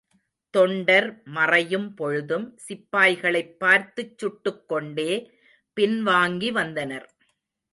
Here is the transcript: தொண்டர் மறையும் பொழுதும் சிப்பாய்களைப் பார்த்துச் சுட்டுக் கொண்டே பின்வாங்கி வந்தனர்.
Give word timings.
தொண்டர் 0.53 1.23
மறையும் 1.23 1.93
பொழுதும் 1.93 2.57
சிப்பாய்களைப் 2.67 3.59
பார்த்துச் 3.59 4.17
சுட்டுக் 4.17 4.67
கொண்டே 4.67 5.11
பின்வாங்கி 5.77 6.51
வந்தனர். 6.51 7.07